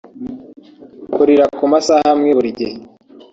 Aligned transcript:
Kurira 1.13 1.45
ku 1.57 1.63
masaha 1.71 2.07
amwe 2.13 2.29
buri 2.37 2.49
gihe 2.59 2.75